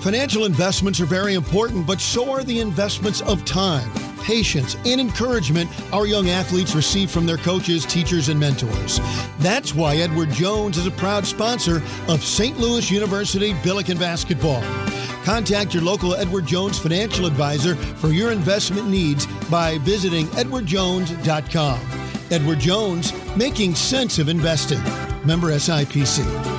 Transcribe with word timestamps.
Financial 0.00 0.44
investments 0.44 1.00
are 1.00 1.06
very 1.06 1.34
important, 1.34 1.86
but 1.86 2.00
so 2.00 2.30
are 2.30 2.44
the 2.44 2.60
investments 2.60 3.20
of 3.22 3.44
time, 3.44 3.90
patience, 4.22 4.76
and 4.86 5.00
encouragement 5.00 5.68
our 5.92 6.06
young 6.06 6.28
athletes 6.28 6.74
receive 6.74 7.10
from 7.10 7.26
their 7.26 7.36
coaches, 7.36 7.84
teachers, 7.84 8.28
and 8.28 8.38
mentors. 8.38 9.00
That's 9.40 9.74
why 9.74 9.96
Edward 9.96 10.30
Jones 10.30 10.78
is 10.78 10.86
a 10.86 10.92
proud 10.92 11.26
sponsor 11.26 11.82
of 12.06 12.22
St. 12.22 12.56
Louis 12.58 12.90
University 12.90 13.54
Billiken 13.64 13.98
Basketball. 13.98 14.62
Contact 15.24 15.74
your 15.74 15.82
local 15.82 16.14
Edward 16.14 16.46
Jones 16.46 16.78
financial 16.78 17.26
advisor 17.26 17.74
for 17.74 18.08
your 18.08 18.30
investment 18.30 18.88
needs 18.88 19.26
by 19.50 19.78
visiting 19.78 20.26
edwardjones.com. 20.28 21.80
Edward 22.30 22.60
Jones, 22.60 23.12
making 23.36 23.74
sense 23.74 24.18
of 24.18 24.28
investing. 24.28 24.82
Member 25.26 25.48
SIPC. 25.48 26.57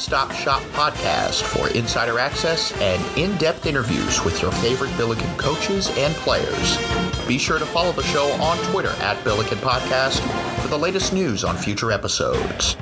Stands, 0.00 0.10
your 0.10 0.20
one 0.20 0.30
stop 0.30 0.32
shop 0.32 0.62
podcast 0.72 1.42
for 1.42 1.68
insider 1.76 2.18
access 2.18 2.72
and 2.80 3.18
in 3.18 3.36
depth 3.38 3.66
interviews 3.66 4.24
with 4.24 4.40
your 4.42 4.52
favorite 4.52 4.96
Billiken 4.96 5.36
coaches 5.36 5.90
and 5.98 6.14
players. 6.16 6.78
Be 7.26 7.38
sure 7.38 7.58
to 7.58 7.66
follow 7.66 7.92
the 7.92 8.02
show 8.02 8.30
on 8.42 8.56
Twitter 8.72 8.92
at 9.02 9.22
Billiken 9.24 9.58
Podcast 9.58 10.20
for 10.60 10.68
the 10.68 10.78
latest 10.78 11.12
news 11.12 11.44
on 11.44 11.56
future 11.56 11.92
episodes. 11.92 12.76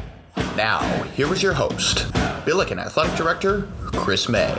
Now, 0.57 0.81
here 1.15 1.33
is 1.33 1.43
your 1.43 1.53
host, 1.55 2.13
Billiken 2.45 2.79
Athletic 2.79 3.17
Director 3.17 3.69
Chris 3.87 4.29
May. 4.29 4.55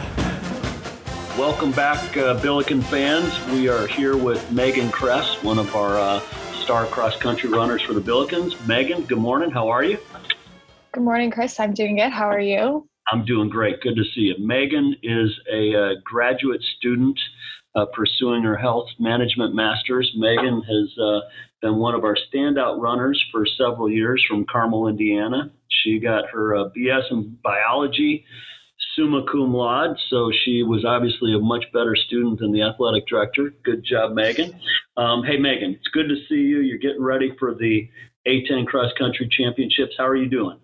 Welcome 1.37 1.71
back, 1.71 2.17
uh, 2.17 2.41
Billiken 2.41 2.81
fans. 2.81 3.39
We 3.47 3.69
are 3.69 3.87
here 3.87 4.17
with 4.17 4.51
Megan 4.51 4.91
Kress, 4.91 5.41
one 5.43 5.59
of 5.59 5.75
our 5.75 5.97
uh, 5.97 6.19
star 6.53 6.85
cross 6.85 7.17
country 7.17 7.49
runners 7.49 7.81
for 7.81 7.93
the 7.93 8.01
Billikens. 8.01 8.67
Megan, 8.67 9.03
good 9.03 9.17
morning. 9.17 9.49
How 9.49 9.69
are 9.69 9.83
you? 9.83 9.97
Good 10.91 11.03
morning, 11.03 11.29
Chris. 11.29 11.59
I'm 11.59 11.75
doing 11.75 11.97
good. 11.97 12.11
How 12.11 12.27
are 12.27 12.39
you? 12.39 12.87
I'm 13.11 13.23
doing 13.23 13.47
great. 13.47 13.79
Good 13.81 13.95
to 13.95 14.03
see 14.15 14.21
you. 14.21 14.35
Megan 14.39 14.95
is 15.03 15.29
a 15.51 15.75
uh, 15.75 15.89
graduate 16.03 16.63
student 16.77 17.19
uh, 17.75 17.85
pursuing 17.93 18.41
her 18.41 18.57
health 18.57 18.87
management 18.97 19.53
master's. 19.53 20.11
Megan 20.15 20.63
has 20.63 20.97
uh, 20.97 21.19
been 21.61 21.77
one 21.77 21.93
of 21.93 22.03
our 22.03 22.15
standout 22.15 22.79
runners 22.81 23.23
for 23.31 23.45
several 23.45 23.87
years 23.87 24.23
from 24.27 24.47
Carmel, 24.51 24.87
Indiana. 24.87 25.51
She 25.69 25.99
got 25.99 26.27
her 26.31 26.55
uh, 26.55 26.69
BS 26.75 27.11
in 27.11 27.37
biology 27.43 28.25
summa 28.95 29.23
cum 29.31 29.53
laude, 29.53 29.95
so 30.09 30.31
she 30.43 30.63
was 30.63 30.85
obviously 30.85 31.35
a 31.35 31.39
much 31.39 31.65
better 31.71 31.95
student 31.95 32.39
than 32.39 32.51
the 32.51 32.63
athletic 32.63 33.05
director. 33.07 33.53
Good 33.63 33.83
job, 33.83 34.13
Megan. 34.13 34.59
Um, 34.97 35.23
hey, 35.23 35.37
Megan, 35.37 35.75
it's 35.75 35.87
good 35.89 36.09
to 36.09 36.15
see 36.27 36.41
you. 36.41 36.61
You're 36.61 36.79
getting 36.79 37.03
ready 37.03 37.35
for 37.37 37.53
the 37.53 37.87
A10 38.27 38.65
cross 38.65 38.91
country 38.97 39.29
championships. 39.29 39.93
How 39.95 40.07
are 40.07 40.15
you 40.15 40.27
doing? 40.27 40.57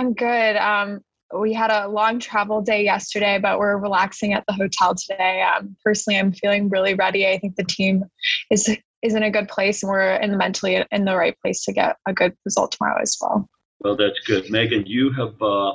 I'm 0.00 0.14
good. 0.14 0.56
Um, 0.56 1.02
we 1.38 1.52
had 1.52 1.70
a 1.70 1.86
long 1.86 2.20
travel 2.20 2.62
day 2.62 2.82
yesterday, 2.82 3.38
but 3.38 3.58
we're 3.58 3.76
relaxing 3.76 4.32
at 4.32 4.44
the 4.48 4.54
hotel 4.54 4.94
today. 4.94 5.42
Um, 5.42 5.76
personally, 5.84 6.18
I'm 6.18 6.32
feeling 6.32 6.70
really 6.70 6.94
ready. 6.94 7.28
I 7.28 7.36
think 7.36 7.56
the 7.56 7.64
team 7.64 8.04
is 8.50 8.74
is 9.02 9.14
in 9.14 9.22
a 9.22 9.30
good 9.30 9.48
place, 9.48 9.82
and 9.82 9.90
we're 9.90 10.14
in 10.14 10.30
the 10.30 10.38
mentally 10.38 10.82
in 10.90 11.04
the 11.04 11.14
right 11.14 11.36
place 11.42 11.62
to 11.64 11.74
get 11.74 11.98
a 12.08 12.14
good 12.14 12.34
result 12.46 12.72
tomorrow 12.72 12.98
as 13.02 13.14
well. 13.20 13.46
Well, 13.80 13.94
that's 13.94 14.18
good, 14.20 14.50
Megan. 14.50 14.86
You 14.86 15.12
have 15.12 15.40
uh, 15.42 15.72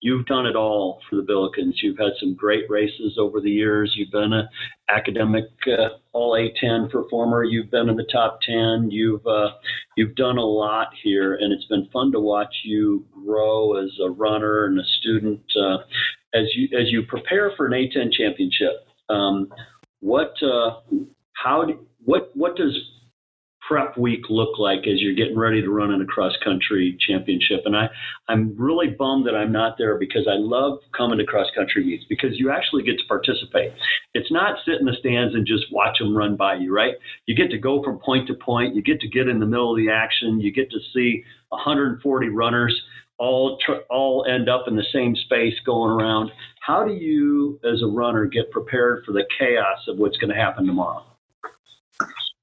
you've 0.00 0.26
done 0.26 0.46
it 0.46 0.56
all 0.56 1.00
for 1.08 1.16
the 1.16 1.22
Billikens. 1.22 1.82
You've 1.82 1.98
had 1.98 2.12
some 2.20 2.34
great 2.34 2.68
races 2.68 3.16
over 3.18 3.40
the 3.40 3.50
years. 3.50 3.94
You've 3.96 4.12
been 4.12 4.32
an 4.32 4.48
academic 4.88 5.46
uh, 5.66 5.88
All 6.12 6.32
A10 6.32 6.90
performer. 6.90 7.44
You've 7.44 7.70
been 7.70 7.88
in 7.88 7.96
the 7.96 8.06
top 8.10 8.40
10. 8.46 8.90
You've 8.90 9.26
uh, 9.26 9.50
you've 9.96 10.14
done 10.14 10.38
a 10.38 10.44
lot 10.44 10.88
here, 11.02 11.34
and 11.34 11.52
it's 11.52 11.66
been 11.66 11.88
fun 11.92 12.12
to 12.12 12.20
watch 12.20 12.54
you 12.64 13.04
grow 13.24 13.76
as 13.82 13.90
a 14.04 14.10
runner 14.10 14.66
and 14.66 14.78
a 14.78 14.84
student 15.00 15.42
uh, 15.60 15.78
as 16.34 16.46
you 16.54 16.68
as 16.78 16.90
you 16.90 17.02
prepare 17.02 17.52
for 17.56 17.66
an 17.66 17.72
A10 17.72 18.12
championship. 18.12 18.86
Um, 19.08 19.48
what 20.00 20.34
uh, 20.42 20.80
how 21.32 21.64
do, 21.64 21.86
what 22.04 22.30
what 22.34 22.56
does 22.56 22.76
prep 23.68 23.98
week 23.98 24.22
look 24.30 24.58
like 24.58 24.80
as 24.86 25.00
you're 25.00 25.14
getting 25.14 25.38
ready 25.38 25.60
to 25.60 25.70
run 25.70 25.92
in 25.92 26.00
a 26.00 26.06
cross 26.06 26.32
country 26.42 26.96
championship? 27.06 27.60
And 27.66 27.76
I, 27.76 27.88
I'm 28.26 28.56
really 28.56 28.88
bummed 28.88 29.26
that 29.26 29.34
I'm 29.34 29.52
not 29.52 29.76
there 29.76 29.98
because 29.98 30.26
I 30.26 30.36
love 30.36 30.78
coming 30.96 31.18
to 31.18 31.26
cross 31.26 31.48
country 31.54 31.84
meets 31.84 32.04
because 32.08 32.38
you 32.38 32.50
actually 32.50 32.82
get 32.82 32.96
to 32.98 33.04
participate. 33.06 33.72
It's 34.14 34.32
not 34.32 34.56
sit 34.64 34.80
in 34.80 34.86
the 34.86 34.96
stands 34.98 35.34
and 35.34 35.46
just 35.46 35.66
watch 35.70 35.98
them 35.98 36.16
run 36.16 36.36
by 36.36 36.54
you, 36.54 36.74
right? 36.74 36.94
You 37.26 37.36
get 37.36 37.50
to 37.50 37.58
go 37.58 37.82
from 37.84 37.98
point 37.98 38.26
to 38.28 38.34
point. 38.34 38.74
You 38.74 38.82
get 38.82 39.00
to 39.00 39.08
get 39.08 39.28
in 39.28 39.38
the 39.38 39.46
middle 39.46 39.72
of 39.72 39.76
the 39.76 39.90
action. 39.90 40.40
You 40.40 40.50
get 40.50 40.70
to 40.70 40.78
see 40.94 41.22
140 41.50 42.28
runners 42.30 42.74
all 43.18 43.58
tr- 43.64 43.82
all 43.90 44.24
end 44.28 44.48
up 44.48 44.64
in 44.66 44.76
the 44.76 44.84
same 44.92 45.14
space 45.14 45.54
going 45.66 45.90
around. 45.90 46.30
How 46.60 46.84
do 46.84 46.92
you, 46.92 47.60
as 47.64 47.82
a 47.82 47.86
runner, 47.86 48.26
get 48.26 48.50
prepared 48.50 49.04
for 49.04 49.12
the 49.12 49.24
chaos 49.38 49.78
of 49.88 49.98
what's 49.98 50.16
going 50.18 50.32
to 50.32 50.40
happen 50.40 50.66
tomorrow? 50.66 51.04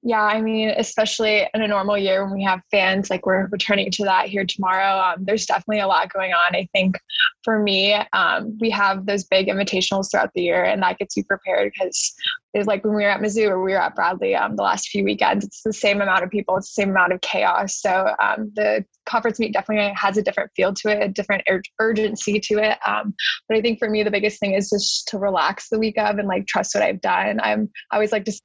Yeah, 0.07 0.21
I 0.21 0.39
mean, 0.39 0.69
especially 0.69 1.49
in 1.51 1.63
a 1.63 1.67
normal 1.67 1.97
year 1.97 2.23
when 2.23 2.35
we 2.35 2.43
have 2.43 2.61
fans, 2.69 3.09
like 3.09 3.25
we're 3.25 3.47
returning 3.47 3.89
to 3.89 4.03
that 4.03 4.27
here 4.27 4.45
tomorrow. 4.45 4.99
Um, 4.99 5.25
there's 5.25 5.47
definitely 5.47 5.79
a 5.79 5.87
lot 5.87 6.13
going 6.13 6.31
on. 6.31 6.55
I 6.55 6.69
think 6.73 6.99
for 7.43 7.57
me, 7.57 7.95
um, 8.13 8.55
we 8.61 8.69
have 8.69 9.07
those 9.07 9.23
big 9.23 9.47
invitationals 9.47 10.11
throughout 10.11 10.29
the 10.35 10.43
year, 10.43 10.63
and 10.63 10.83
that 10.83 10.99
gets 10.99 11.17
you 11.17 11.23
prepared 11.23 11.73
because 11.73 12.13
it's 12.53 12.67
like 12.67 12.85
when 12.85 12.93
we 12.93 13.01
were 13.01 13.09
at 13.09 13.19
Mizzou 13.19 13.49
or 13.49 13.63
we 13.63 13.71
were 13.71 13.81
at 13.81 13.95
Bradley 13.95 14.35
um, 14.35 14.55
the 14.55 14.61
last 14.61 14.89
few 14.89 15.03
weekends, 15.03 15.43
it's 15.43 15.63
the 15.63 15.73
same 15.73 16.01
amount 16.01 16.23
of 16.23 16.29
people, 16.29 16.55
it's 16.55 16.75
the 16.75 16.83
same 16.83 16.91
amount 16.91 17.11
of 17.11 17.21
chaos. 17.21 17.81
So 17.81 18.13
um, 18.21 18.51
the 18.55 18.85
conference 19.07 19.39
meet 19.39 19.53
definitely 19.53 19.91
has 19.95 20.17
a 20.17 20.21
different 20.21 20.51
feel 20.55 20.71
to 20.71 20.89
it, 20.89 21.01
a 21.03 21.07
different 21.07 21.41
ur- 21.49 21.63
urgency 21.79 22.39
to 22.41 22.59
it. 22.59 22.77
Um, 22.87 23.15
but 23.49 23.57
I 23.57 23.61
think 23.61 23.79
for 23.79 23.89
me, 23.89 24.03
the 24.03 24.11
biggest 24.11 24.39
thing 24.39 24.53
is 24.53 24.69
just 24.69 25.07
to 25.07 25.17
relax 25.17 25.69
the 25.69 25.79
week 25.79 25.97
of 25.97 26.19
and 26.19 26.27
like 26.27 26.45
trust 26.45 26.75
what 26.75 26.83
I've 26.83 27.01
done. 27.01 27.39
I'm 27.41 27.71
I 27.91 27.95
always 27.95 28.11
like 28.11 28.25
to 28.25 28.39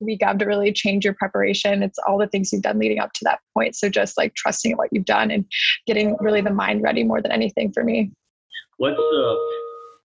week 0.00 0.22
of 0.22 0.38
to 0.38 0.46
really 0.46 0.72
change 0.72 1.04
your 1.04 1.14
preparation. 1.14 1.82
It's 1.82 1.98
all 2.06 2.18
the 2.18 2.26
things 2.26 2.52
you've 2.52 2.62
done 2.62 2.78
leading 2.78 2.98
up 2.98 3.12
to 3.14 3.24
that 3.24 3.40
point. 3.54 3.76
So 3.76 3.88
just 3.88 4.16
like 4.16 4.34
trusting 4.34 4.76
what 4.76 4.88
you've 4.92 5.04
done 5.04 5.30
and 5.30 5.44
getting 5.86 6.16
really 6.20 6.40
the 6.40 6.52
mind 6.52 6.82
ready 6.82 7.04
more 7.04 7.20
than 7.22 7.32
anything 7.32 7.72
for 7.72 7.84
me. 7.84 8.10
What's 8.78 8.98
uh, 8.98 9.34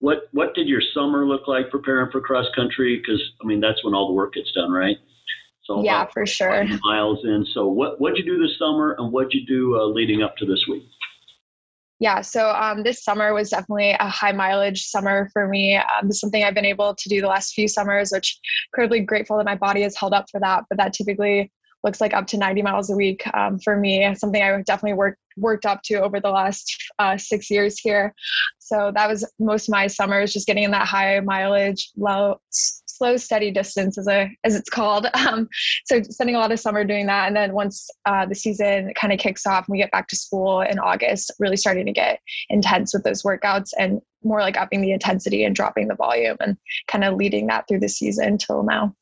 what 0.00 0.28
what 0.32 0.54
did 0.54 0.68
your 0.68 0.82
summer 0.92 1.26
look 1.26 1.46
like 1.46 1.70
preparing 1.70 2.10
for 2.10 2.20
cross 2.20 2.46
country? 2.54 2.96
Because 2.96 3.22
I 3.42 3.46
mean 3.46 3.60
that's 3.60 3.84
when 3.84 3.94
all 3.94 4.08
the 4.08 4.14
work 4.14 4.34
gets 4.34 4.52
done, 4.52 4.70
right? 4.70 4.96
So 5.64 5.82
yeah, 5.82 6.06
for 6.12 6.26
sure. 6.26 6.66
Miles 6.82 7.24
in. 7.24 7.46
So 7.54 7.66
what 7.66 8.00
what'd 8.00 8.18
you 8.18 8.24
do 8.24 8.38
this 8.38 8.58
summer, 8.58 8.96
and 8.98 9.12
what'd 9.12 9.32
you 9.32 9.46
do 9.46 9.78
uh, 9.78 9.86
leading 9.86 10.22
up 10.22 10.36
to 10.36 10.46
this 10.46 10.64
week? 10.68 10.84
Yeah, 12.00 12.22
so 12.22 12.50
um, 12.50 12.82
this 12.82 13.04
summer 13.04 13.32
was 13.32 13.50
definitely 13.50 13.92
a 13.92 14.08
high 14.08 14.32
mileage 14.32 14.86
summer 14.86 15.28
for 15.32 15.46
me. 15.46 15.76
Um, 15.76 16.08
this 16.08 16.16
is 16.16 16.20
something 16.20 16.42
I've 16.42 16.54
been 16.54 16.64
able 16.64 16.94
to 16.94 17.08
do 17.08 17.20
the 17.20 17.28
last 17.28 17.54
few 17.54 17.68
summers, 17.68 18.10
which 18.10 18.38
incredibly 18.72 19.00
grateful 19.00 19.36
that 19.36 19.46
my 19.46 19.54
body 19.54 19.82
has 19.82 19.96
held 19.96 20.12
up 20.12 20.26
for 20.30 20.40
that. 20.40 20.64
But 20.68 20.78
that 20.78 20.92
typically 20.92 21.52
looks 21.84 22.00
like 22.00 22.14
up 22.14 22.26
to 22.28 22.38
90 22.38 22.62
miles 22.62 22.90
a 22.90 22.96
week 22.96 23.22
um, 23.34 23.58
for 23.60 23.76
me. 23.76 24.12
Something 24.16 24.42
I 24.42 24.60
definitely 24.62 24.94
worked 24.94 25.20
worked 25.36 25.66
up 25.66 25.82
to 25.82 25.96
over 25.96 26.20
the 26.20 26.30
last 26.30 26.74
uh, 26.98 27.16
six 27.16 27.50
years 27.50 27.78
here. 27.78 28.14
So 28.58 28.92
that 28.94 29.08
was 29.08 29.28
most 29.38 29.68
of 29.68 29.72
my 29.72 29.86
summers, 29.86 30.32
just 30.32 30.46
getting 30.46 30.64
in 30.64 30.70
that 30.70 30.86
high 30.86 31.20
mileage, 31.20 31.90
low 31.96 32.40
slow 32.96 33.16
steady 33.16 33.50
distance 33.50 33.98
as 33.98 34.08
a 34.08 34.30
as 34.44 34.54
it's 34.54 34.70
called. 34.70 35.06
Um, 35.24 35.48
so 35.86 36.02
spending 36.02 36.36
a 36.36 36.38
lot 36.38 36.52
of 36.52 36.60
summer 36.60 36.84
doing 36.84 37.06
that 37.06 37.28
and 37.28 37.34
then 37.34 37.54
once 37.54 37.88
uh, 38.04 38.26
the 38.26 38.34
season 38.34 38.92
kind 38.94 39.10
of 39.10 39.18
kicks 39.18 39.46
off 39.46 39.66
and 39.66 39.72
we 39.72 39.78
get 39.78 39.90
back 39.90 40.06
to 40.08 40.16
school 40.16 40.60
in 40.60 40.78
august 40.78 41.32
really 41.38 41.56
starting 41.56 41.86
to 41.86 41.92
get 41.92 42.20
intense 42.50 42.92
with 42.92 43.04
those 43.04 43.22
workouts 43.22 43.70
and 43.78 44.02
more 44.22 44.40
like 44.40 44.58
upping 44.58 44.82
the 44.82 44.92
intensity 44.92 45.44
and 45.44 45.56
dropping 45.56 45.88
the 45.88 45.94
volume 45.94 46.36
and 46.40 46.58
kind 46.88 47.04
of 47.04 47.14
leading 47.14 47.46
that 47.46 47.66
through 47.66 47.80
the 47.80 47.88
season 47.88 48.36
till 48.36 48.62
now. 48.62 48.94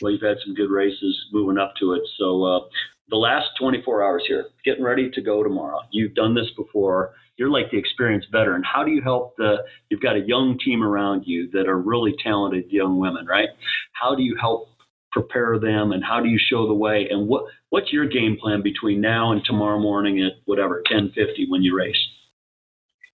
Well 0.00 0.12
you've 0.12 0.22
had 0.22 0.38
some 0.44 0.54
good 0.54 0.70
races 0.70 1.26
moving 1.32 1.58
up 1.58 1.74
to 1.80 1.94
it. 1.94 2.02
So 2.18 2.44
uh, 2.44 2.60
the 3.08 3.16
last 3.16 3.48
24 3.58 4.04
hours 4.04 4.24
here 4.28 4.46
getting 4.64 4.84
ready 4.84 5.10
to 5.10 5.20
go 5.20 5.42
tomorrow. 5.42 5.80
You've 5.90 6.14
done 6.14 6.34
this 6.34 6.50
before 6.56 7.14
you're 7.38 7.50
like 7.50 7.70
the 7.70 7.78
experienced 7.78 8.28
veteran. 8.32 8.62
How 8.62 8.84
do 8.84 8.90
you 8.90 9.00
help 9.00 9.36
the? 9.36 9.58
You've 9.88 10.02
got 10.02 10.16
a 10.16 10.20
young 10.20 10.58
team 10.62 10.82
around 10.82 11.22
you 11.24 11.48
that 11.52 11.68
are 11.68 11.78
really 11.78 12.14
talented 12.22 12.64
young 12.70 12.98
women, 12.98 13.26
right? 13.26 13.48
How 13.92 14.14
do 14.14 14.22
you 14.22 14.36
help 14.38 14.68
prepare 15.12 15.58
them, 15.58 15.92
and 15.92 16.04
how 16.04 16.20
do 16.20 16.28
you 16.28 16.38
show 16.38 16.66
the 16.66 16.74
way? 16.74 17.08
And 17.10 17.28
what 17.28 17.44
what's 17.70 17.92
your 17.92 18.06
game 18.06 18.36
plan 18.40 18.62
between 18.62 19.00
now 19.00 19.32
and 19.32 19.42
tomorrow 19.44 19.78
morning 19.78 20.20
at 20.22 20.32
whatever 20.46 20.82
10:50 20.90 21.48
when 21.48 21.62
you 21.62 21.76
race? 21.76 21.96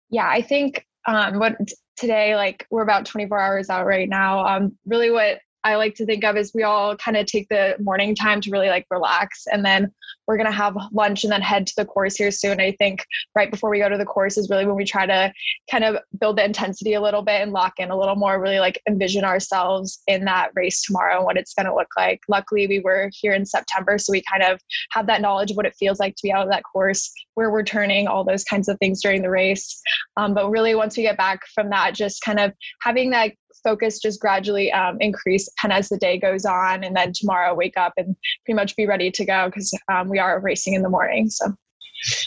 Yeah, 0.08 0.28
I 0.28 0.40
think 0.40 0.86
um, 1.06 1.38
what 1.38 1.56
today 1.96 2.36
like 2.36 2.66
we're 2.70 2.82
about 2.82 3.06
24 3.06 3.38
hours 3.38 3.70
out 3.70 3.86
right 3.86 4.08
now. 4.08 4.46
Um, 4.46 4.76
really, 4.86 5.10
what 5.10 5.38
I 5.64 5.76
like 5.76 5.94
to 5.96 6.06
think 6.06 6.24
of 6.24 6.36
is 6.36 6.52
we 6.54 6.62
all 6.62 6.96
kind 6.96 7.16
of 7.16 7.26
take 7.26 7.48
the 7.48 7.76
morning 7.80 8.14
time 8.14 8.40
to 8.40 8.50
really 8.50 8.68
like 8.68 8.86
relax 8.90 9.46
and 9.50 9.64
then 9.64 9.92
we're 10.26 10.36
going 10.36 10.46
to 10.46 10.52
have 10.52 10.76
lunch 10.92 11.24
and 11.24 11.32
then 11.32 11.42
head 11.42 11.66
to 11.66 11.74
the 11.76 11.84
course 11.84 12.16
here 12.16 12.30
soon. 12.30 12.60
I 12.60 12.72
think 12.72 13.04
right 13.34 13.50
before 13.50 13.70
we 13.70 13.78
go 13.78 13.88
to 13.88 13.98
the 13.98 14.04
course 14.04 14.36
is 14.38 14.48
really 14.50 14.66
when 14.66 14.76
we 14.76 14.84
try 14.84 15.06
to 15.06 15.32
kind 15.70 15.84
of 15.84 15.98
build 16.20 16.38
the 16.38 16.44
intensity 16.44 16.94
a 16.94 17.00
little 17.00 17.22
bit 17.22 17.42
and 17.42 17.52
lock 17.52 17.74
in 17.78 17.90
a 17.90 17.98
little 17.98 18.16
more, 18.16 18.40
really 18.40 18.60
like 18.60 18.80
envision 18.88 19.24
ourselves 19.24 20.00
in 20.06 20.24
that 20.24 20.50
race 20.54 20.82
tomorrow 20.82 21.16
and 21.16 21.24
what 21.24 21.36
it's 21.36 21.54
going 21.54 21.66
to 21.66 21.74
look 21.74 21.88
like. 21.96 22.20
Luckily, 22.28 22.66
we 22.66 22.80
were 22.80 23.10
here 23.12 23.32
in 23.32 23.44
September, 23.44 23.98
so 23.98 24.12
we 24.12 24.22
kind 24.30 24.42
of 24.42 24.60
have 24.90 25.06
that 25.06 25.20
knowledge 25.20 25.50
of 25.50 25.56
what 25.56 25.66
it 25.66 25.74
feels 25.78 25.98
like 25.98 26.14
to 26.16 26.22
be 26.22 26.32
out 26.32 26.44
of 26.44 26.50
that 26.50 26.62
course, 26.64 27.12
where 27.34 27.50
we're 27.50 27.64
turning, 27.64 28.06
all 28.06 28.24
those 28.24 28.44
kinds 28.44 28.68
of 28.68 28.78
things 28.78 29.02
during 29.02 29.22
the 29.22 29.30
race. 29.30 29.80
Um, 30.16 30.34
but 30.34 30.50
really, 30.50 30.74
once 30.74 30.96
we 30.96 31.02
get 31.02 31.16
back 31.16 31.40
from 31.54 31.70
that, 31.70 31.94
just 31.94 32.22
kind 32.22 32.38
of 32.38 32.52
having 32.80 33.10
that 33.10 33.32
focus 33.62 33.98
just 33.98 34.20
gradually 34.20 34.72
um, 34.72 34.96
increase 35.00 35.48
of 35.64 35.70
as 35.70 35.88
the 35.88 35.96
day 35.96 36.18
goes 36.18 36.44
on 36.44 36.84
and 36.84 36.96
then 36.96 37.12
tomorrow 37.14 37.54
wake 37.54 37.76
up 37.76 37.92
and 37.96 38.16
pretty 38.44 38.56
much 38.56 38.76
be 38.76 38.86
ready 38.86 39.10
to 39.10 39.24
go 39.24 39.46
because 39.46 39.76
um, 39.92 40.08
we 40.08 40.18
are 40.18 40.40
racing 40.40 40.74
in 40.74 40.82
the 40.82 40.88
morning 40.88 41.28
so. 41.28 41.52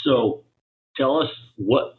So 0.04 0.44
tell 0.98 1.22
us 1.22 1.30
what 1.57 1.95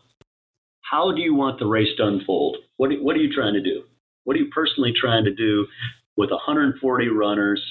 how 0.83 1.13
do 1.13 1.21
you 1.21 1.35
want 1.35 1.59
the 1.59 1.67
race 1.67 1.89
to 1.97 2.07
unfold? 2.07 2.59
What, 2.77 2.91
what 3.03 3.17
are 3.17 3.19
you 3.19 3.33
trying 3.33 3.55
to 3.55 3.61
do? 3.61 3.83
What 4.23 4.37
are 4.37 4.39
you 4.39 4.51
personally 4.55 4.93
trying 4.99 5.25
to 5.25 5.35
do 5.35 5.67
with 6.17 6.31
140 6.31 7.09
runners? 7.09 7.63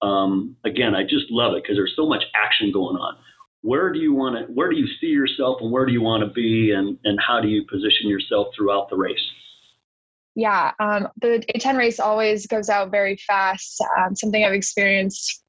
Um, 0.00 0.56
again 0.64 0.96
i 0.96 1.04
just 1.04 1.30
love 1.30 1.54
it 1.54 1.62
because 1.62 1.76
there's 1.76 1.94
so 1.94 2.08
much 2.08 2.24
action 2.34 2.72
going 2.72 2.96
on. 2.96 3.16
Where 3.60 3.92
do 3.92 4.00
you 4.00 4.12
want 4.12 4.34
to 4.36 4.52
where 4.52 4.68
do 4.68 4.76
you 4.76 4.88
see 5.00 5.06
yourself 5.06 5.58
and 5.60 5.70
where 5.70 5.86
do 5.86 5.92
you 5.92 6.02
want 6.02 6.24
to 6.24 6.30
be 6.30 6.72
and 6.72 6.98
and 7.04 7.20
how 7.24 7.40
do 7.40 7.46
you 7.46 7.64
position 7.70 8.08
yourself 8.08 8.48
throughout 8.56 8.90
the 8.90 8.96
race 8.96 9.22
yeah, 10.34 10.72
um, 10.80 11.08
the 11.20 11.44
A10 11.54 11.76
race 11.76 12.00
always 12.00 12.46
goes 12.46 12.68
out 12.68 12.90
very 12.90 13.16
fast. 13.16 13.82
Um, 13.98 14.14
something 14.14 14.44
I've 14.44 14.54
experienced 14.54 15.42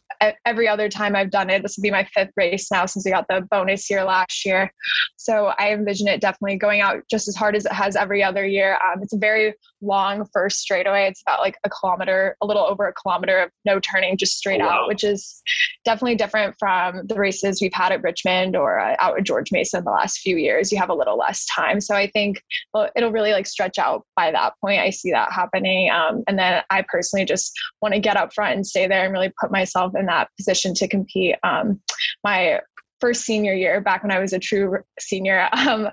every 0.45 0.67
other 0.67 0.89
time 0.89 1.15
I've 1.15 1.31
done 1.31 1.49
it. 1.49 1.61
This 1.63 1.77
will 1.77 1.83
be 1.83 1.91
my 1.91 2.03
fifth 2.13 2.31
race 2.35 2.69
now 2.71 2.85
since 2.85 3.05
we 3.05 3.11
got 3.11 3.25
the 3.27 3.47
bonus 3.49 3.89
year 3.89 4.03
last 4.03 4.45
year. 4.45 4.71
So 5.17 5.53
I 5.57 5.71
envision 5.71 6.07
it 6.07 6.21
definitely 6.21 6.57
going 6.57 6.81
out 6.81 7.03
just 7.09 7.27
as 7.27 7.35
hard 7.35 7.55
as 7.55 7.65
it 7.65 7.71
has 7.71 7.95
every 7.95 8.23
other 8.23 8.45
year. 8.45 8.75
Um, 8.75 9.01
it's 9.01 9.13
a 9.13 9.17
very 9.17 9.53
long 9.81 10.25
first 10.33 10.59
straightaway. 10.59 11.07
It's 11.07 11.21
about 11.21 11.41
like 11.41 11.55
a 11.63 11.69
kilometer, 11.69 12.37
a 12.41 12.45
little 12.45 12.63
over 12.63 12.87
a 12.87 12.93
kilometer 12.93 13.39
of 13.39 13.49
no 13.65 13.79
turning, 13.79 14.17
just 14.17 14.37
straight 14.37 14.61
oh, 14.61 14.65
wow. 14.65 14.81
out, 14.83 14.87
which 14.87 15.03
is 15.03 15.41
definitely 15.85 16.15
different 16.15 16.55
from 16.57 17.05
the 17.07 17.15
races 17.15 17.59
we've 17.61 17.73
had 17.73 17.91
at 17.91 18.03
Richmond 18.03 18.55
or 18.55 18.79
uh, 18.79 18.95
out 18.99 19.17
at 19.17 19.25
George 19.25 19.51
Mason 19.51 19.83
the 19.83 19.91
last 19.91 20.19
few 20.19 20.37
years. 20.37 20.71
You 20.71 20.77
have 20.77 20.89
a 20.89 20.95
little 20.95 21.17
less 21.17 21.45
time. 21.45 21.81
So 21.81 21.95
I 21.95 22.07
think 22.07 22.41
well, 22.73 22.89
it'll 22.95 23.11
really 23.11 23.31
like 23.31 23.47
stretch 23.47 23.77
out 23.77 24.05
by 24.15 24.31
that 24.31 24.53
point. 24.61 24.81
I 24.81 24.89
see 24.89 25.11
that 25.11 25.31
happening. 25.31 25.89
Um, 25.91 26.23
and 26.27 26.37
then 26.37 26.63
I 26.69 26.83
personally 26.87 27.25
just 27.25 27.51
want 27.81 27.93
to 27.93 27.99
get 27.99 28.17
up 28.17 28.33
front 28.33 28.55
and 28.55 28.65
stay 28.65 28.87
there 28.87 29.03
and 29.03 29.13
really 29.13 29.31
put 29.39 29.51
myself 29.51 29.93
in 29.97 30.05
that 30.07 30.12
position 30.37 30.73
to 30.75 30.87
compete. 30.87 31.35
Um, 31.43 31.79
my 32.23 32.59
first 32.99 33.25
senior 33.25 33.53
year, 33.53 33.81
back 33.81 34.03
when 34.03 34.11
I 34.11 34.19
was 34.19 34.33
a 34.33 34.39
true 34.39 34.79
senior, 34.99 35.49
um, 35.53 35.89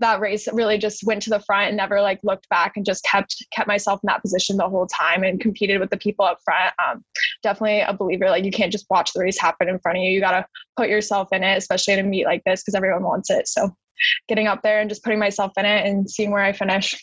that 0.00 0.20
race 0.20 0.46
really 0.52 0.78
just 0.78 1.04
went 1.04 1.20
to 1.22 1.30
the 1.30 1.40
front 1.40 1.68
and 1.68 1.76
never 1.76 2.00
like 2.00 2.20
looked 2.22 2.48
back 2.48 2.76
and 2.76 2.86
just 2.86 3.02
kept 3.02 3.34
kept 3.52 3.66
myself 3.66 3.98
in 4.02 4.06
that 4.06 4.22
position 4.22 4.56
the 4.56 4.68
whole 4.68 4.86
time 4.86 5.24
and 5.24 5.40
competed 5.40 5.80
with 5.80 5.90
the 5.90 5.96
people 5.96 6.24
up 6.24 6.38
front. 6.44 6.72
Um, 6.86 7.04
definitely 7.42 7.80
a 7.80 7.92
believer 7.92 8.30
like 8.30 8.44
you 8.44 8.52
can't 8.52 8.70
just 8.70 8.86
watch 8.90 9.12
the 9.12 9.20
race 9.20 9.40
happen 9.40 9.68
in 9.68 9.78
front 9.80 9.98
of 9.98 10.04
you. 10.04 10.10
You 10.10 10.20
got 10.20 10.32
to 10.32 10.46
put 10.76 10.88
yourself 10.88 11.28
in 11.32 11.42
it 11.42 11.56
especially 11.56 11.94
in 11.94 12.00
a 12.00 12.04
meet 12.04 12.26
like 12.26 12.42
this 12.46 12.62
because 12.62 12.76
everyone 12.76 13.02
wants 13.02 13.28
it. 13.30 13.48
So 13.48 13.74
getting 14.28 14.46
up 14.46 14.62
there 14.62 14.80
and 14.80 14.88
just 14.88 15.02
putting 15.02 15.18
myself 15.18 15.52
in 15.56 15.64
it 15.64 15.84
and 15.84 16.08
seeing 16.08 16.30
where 16.30 16.44
i 16.44 16.52
finish 16.52 16.94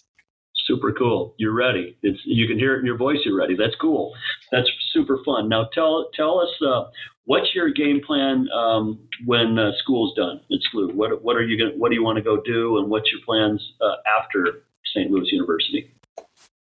super 0.66 0.92
cool. 0.92 1.34
You're 1.38 1.54
ready. 1.54 1.98
It's 2.02 2.20
you 2.26 2.48
can 2.48 2.58
hear 2.58 2.76
it 2.76 2.80
in 2.80 2.86
your 2.86 2.98
voice. 2.98 3.18
You're 3.26 3.38
ready. 3.38 3.56
That's 3.56 3.76
cool. 3.80 4.14
That's 4.52 4.70
super 4.92 5.20
fun. 5.26 5.50
Now 5.50 5.70
tell 5.74 6.10
tell 6.16 6.40
us 6.40 6.50
uh, 6.66 6.86
what's 7.26 7.54
your 7.54 7.72
game 7.72 8.02
plan 8.06 8.48
um, 8.54 9.00
when 9.26 9.58
uh, 9.58 9.72
school's 9.80 10.16
done 10.16 10.42
at 10.52 10.60
SLU. 10.74 10.94
What 10.94 11.24
what 11.24 11.36
are 11.36 11.44
you 11.44 11.58
going 11.58 11.80
What 11.80 11.90
do 11.90 11.96
you 11.96 12.04
want 12.04 12.18
to 12.18 12.24
go 12.24 12.42
do, 12.42 12.78
and 12.78 12.90
what's 12.90 13.12
your 13.12 13.22
plans 13.26 13.62
uh, 13.82 13.96
after 14.20 14.64
St. 14.94 15.12
Louis 15.12 15.32
University? 15.32 15.92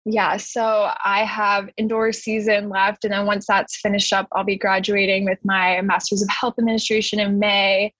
Yeah, 0.06 0.38
so 0.38 0.92
I 1.04 1.24
have 1.24 1.68
indoor 1.76 2.12
season 2.12 2.70
left, 2.70 3.04
and 3.04 3.12
then 3.12 3.26
once 3.26 3.46
that's 3.46 3.78
finished 3.80 4.12
up, 4.12 4.28
I'll 4.32 4.44
be 4.44 4.56
graduating 4.56 5.26
with 5.26 5.38
my 5.44 5.80
Master's 5.82 6.22
of 6.22 6.28
Health 6.30 6.54
Administration 6.58 7.20
in 7.20 7.38
May. 7.38 7.92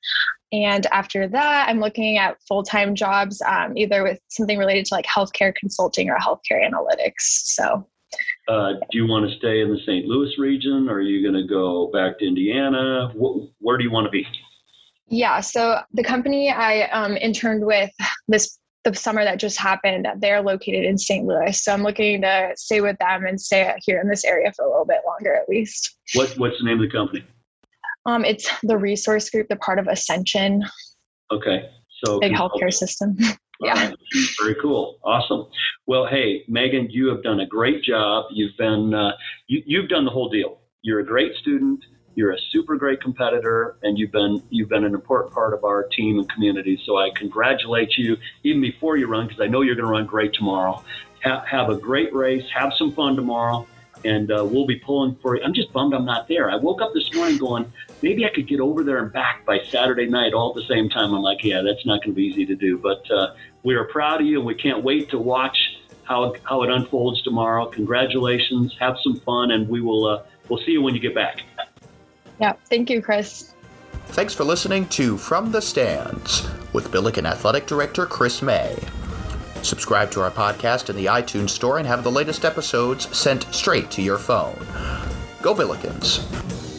And 0.53 0.87
after 0.87 1.29
that, 1.29 1.69
I'm 1.69 1.79
looking 1.79 2.17
at 2.17 2.39
full 2.49 2.63
time 2.63 2.95
jobs, 2.95 3.43
um, 3.43 3.77
either 3.77 4.03
with 4.03 4.19
something 4.29 4.59
related 4.59 4.87
to 4.87 4.95
like 4.95 5.07
healthcare 5.07 5.55
consulting 5.55 6.09
or 6.09 6.17
healthcare 6.17 6.67
analytics. 6.67 7.21
So, 7.21 7.87
uh, 8.49 8.73
do 8.73 8.99
you 8.99 9.07
want 9.07 9.31
to 9.31 9.37
stay 9.37 9.61
in 9.61 9.69
the 9.69 9.79
St. 9.87 10.07
Louis 10.07 10.33
region? 10.39 10.89
Or 10.89 10.95
are 10.95 11.01
you 11.03 11.23
going 11.23 11.41
to 11.41 11.47
go 11.47 11.91
back 11.93 12.19
to 12.19 12.27
Indiana? 12.27 13.13
where 13.59 13.77
do 13.77 13.85
you 13.85 13.91
want 13.91 14.07
to 14.07 14.11
be? 14.11 14.27
Yeah, 15.07 15.41
so 15.41 15.81
the 15.93 16.05
company 16.05 16.51
I 16.51 16.83
um, 16.91 17.17
interned 17.17 17.67
with 17.67 17.91
this 18.29 18.60
the 18.85 18.95
summer 18.95 19.25
that 19.25 19.39
just 19.39 19.59
happened, 19.59 20.07
they're 20.19 20.41
located 20.41 20.85
in 20.85 20.97
St. 20.97 21.27
Louis. 21.27 21.63
So 21.63 21.73
I'm 21.73 21.83
looking 21.83 22.23
to 22.23 22.53
stay 22.57 22.81
with 22.81 22.99
them 22.99 23.27
and 23.27 23.41
stay 23.41 23.75
here 23.85 24.01
in 24.01 24.09
this 24.09 24.25
area 24.25 24.53
for 24.53 24.65
a 24.65 24.69
little 24.69 24.87
bit 24.87 25.01
longer 25.07 25.35
at 25.35 25.49
least. 25.49 25.97
What 26.15 26.31
What's 26.39 26.59
the 26.59 26.65
name 26.65 26.83
of 26.83 26.91
the 26.91 26.97
company? 26.97 27.25
Um, 28.07 28.25
it's 28.25 28.51
the 28.63 28.79
resource 28.79 29.29
group. 29.29 29.49
They're 29.49 29.59
part 29.59 29.79
of 29.79 29.87
Ascension. 29.87 30.65
Okay. 31.31 31.69
So 32.05 32.19
big 32.19 32.33
healthcare 32.33 32.73
system. 32.73 33.17
yeah. 33.61 33.89
Right. 33.89 33.95
Very 34.41 34.57
cool. 34.61 34.99
Awesome. 35.05 35.47
Well, 35.87 36.07
hey, 36.07 36.45
Megan, 36.49 36.89
you 36.91 37.09
have 37.09 37.23
done 37.23 37.41
a 37.41 37.47
great 37.47 37.83
job. 37.83 38.27
You've 38.33 38.57
been 38.57 38.95
uh, 38.95 39.13
you, 39.49 39.63
you've 39.67 39.89
done 39.89 40.05
the 40.05 40.11
whole 40.11 40.31
deal. 40.31 40.61
You're 40.83 41.01
a 41.01 41.07
great 41.07 41.35
student. 41.37 41.85
You're 42.21 42.33
a 42.33 42.41
super 42.53 42.77
great 42.77 43.01
competitor, 43.01 43.77
and 43.83 43.99
you've 43.99 44.13
been 44.13 44.43
you've 44.51 44.69
been 44.69 44.85
an 44.85 44.93
important 44.93 45.33
part 45.33 45.55
of 45.55 45.65
our 45.65 45.85
team 45.85 46.19
and 46.19 46.29
community. 46.29 46.79
So 46.85 46.99
I 46.99 47.09
congratulate 47.17 47.97
you 47.97 48.19
even 48.43 48.61
before 48.61 48.99
you 48.99 49.07
run, 49.07 49.27
because 49.27 49.41
I 49.41 49.47
know 49.47 49.63
you're 49.63 49.75
going 49.75 49.87
to 49.87 49.91
run 49.91 50.05
great 50.05 50.35
tomorrow. 50.35 50.85
Ha- 51.25 51.47
have 51.51 51.71
a 51.71 51.77
great 51.77 52.15
race. 52.15 52.45
Have 52.55 52.75
some 52.75 52.93
fun 52.93 53.17
tomorrow 53.17 53.67
and 54.05 54.31
uh, 54.31 54.45
we'll 54.45 54.67
be 54.67 54.77
pulling 54.77 55.15
for 55.23 55.37
you. 55.37 55.43
I'm 55.43 55.55
just 55.55 55.73
bummed 55.73 55.95
I'm 55.95 56.05
not 56.05 56.29
there. 56.29 56.51
I 56.51 56.57
woke 56.57 56.83
up 56.83 56.93
this 56.95 57.13
morning 57.15 57.39
going, 57.39 57.71
maybe 58.03 58.25
I 58.25 58.31
could 58.31 58.49
get 58.49 58.61
over 58.61 58.83
there 58.83 58.99
and 58.99 59.13
back 59.13 59.45
by 59.45 59.59
Saturday 59.71 60.07
night 60.07 60.33
all 60.33 60.51
at 60.51 60.57
the 60.57 60.75
same 60.75 60.89
time. 60.89 61.15
I'm 61.15 61.23
like, 61.23 61.43
yeah, 61.43 61.63
that's 61.63 61.85
not 61.85 62.03
going 62.03 62.13
to 62.13 62.17
be 62.17 62.25
easy 62.25 62.47
to 62.47 62.55
do. 62.55 62.79
But 62.79 63.11
uh, 63.11 63.35
we 63.63 63.75
are 63.75 63.85
proud 63.85 64.21
of 64.21 64.27
you, 64.27 64.39
and 64.39 64.47
we 64.47 64.55
can't 64.55 64.83
wait 64.83 65.11
to 65.11 65.19
watch 65.19 65.57
how 66.05 66.35
how 66.45 66.63
it 66.63 66.71
unfolds 66.71 67.23
tomorrow. 67.23 67.67
Congratulations, 67.67 68.75
have 68.81 68.97
some 69.03 69.21
fun, 69.21 69.51
and 69.51 69.69
we 69.69 69.81
will 69.81 70.07
uh, 70.07 70.23
we'll 70.49 70.63
see 70.65 70.73
you 70.73 70.83
when 70.83 70.95
you 70.95 71.01
get 71.01 71.15
back. 71.15 71.43
Yeah, 72.41 72.55
thank 72.71 72.89
you, 72.89 73.03
Chris. 73.03 73.53
Thanks 74.07 74.35
for 74.35 74.45
listening 74.45 74.89
to 74.89 75.17
From 75.19 75.53
the 75.53 75.61
Stands 75.61 76.49
with 76.73 76.91
Billiken 76.91 77.27
Athletic 77.27 77.67
Director 77.67 78.07
Chris 78.07 78.43
May. 78.43 78.77
Subscribe 79.63 80.11
to 80.13 80.23
our 80.23 80.31
podcast 80.31 80.89
in 80.89 80.97
the 80.97 81.07
iTunes 81.07 81.51
Store 81.51 81.79
and 81.79 81.87
have 81.87 82.03
the 82.03 82.11
latest 82.11 82.45
episodes 82.45 83.15
sent 83.17 83.45
straight 83.55 83.91
to 83.93 84.03
your 84.03 84.19
phone. 84.19 84.59
Go 85.43 85.55
Billikens! 85.55 86.70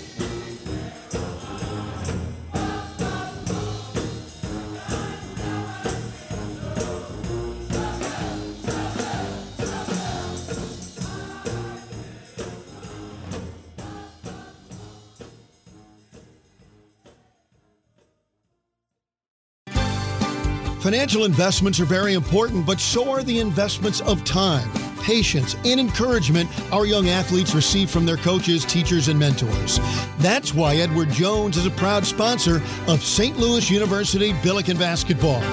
Financial 20.81 21.25
investments 21.25 21.79
are 21.79 21.85
very 21.85 22.15
important, 22.15 22.65
but 22.65 22.79
so 22.79 23.11
are 23.11 23.21
the 23.21 23.39
investments 23.39 24.01
of 24.01 24.23
time, 24.23 24.67
patience, 25.03 25.55
and 25.63 25.79
encouragement 25.79 26.49
our 26.73 26.87
young 26.87 27.07
athletes 27.07 27.53
receive 27.53 27.87
from 27.87 28.03
their 28.03 28.17
coaches, 28.17 28.65
teachers, 28.65 29.07
and 29.07 29.19
mentors. 29.19 29.79
That's 30.17 30.55
why 30.55 30.77
Edward 30.77 31.11
Jones 31.11 31.55
is 31.55 31.67
a 31.67 31.71
proud 31.71 32.03
sponsor 32.03 32.63
of 32.87 33.03
St. 33.03 33.37
Louis 33.37 33.69
University 33.69 34.33
Billiken 34.41 34.75
Basketball. 34.75 35.43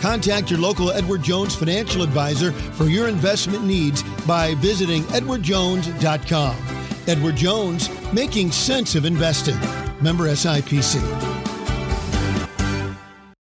Contact 0.00 0.48
your 0.48 0.60
local 0.60 0.92
Edward 0.92 1.22
Jones 1.22 1.56
financial 1.56 2.02
advisor 2.02 2.52
for 2.52 2.84
your 2.84 3.08
investment 3.08 3.64
needs 3.64 4.04
by 4.28 4.54
visiting 4.54 5.02
edwardjones.com. 5.06 6.56
Edward 7.08 7.34
Jones, 7.34 7.90
making 8.12 8.52
sense 8.52 8.94
of 8.94 9.06
investing. 9.06 9.58
Member 10.00 10.28
SIPC. 10.28 11.37